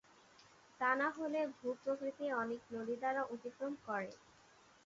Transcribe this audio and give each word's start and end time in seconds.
তা 0.79 0.89
না 0.95 1.07
হলে 1.17 1.39
ভূ-প্রকৃতি 1.55 2.25
অনেক 2.41 2.61
নদী 2.73 2.95
দ্বারা 2.97 3.21
অতিক্রম 3.33 3.73
করে। 3.85 4.11